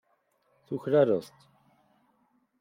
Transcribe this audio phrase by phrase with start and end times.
[0.67, 1.37] Tuklaleḍ-t.